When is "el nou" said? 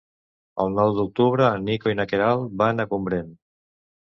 0.63-0.93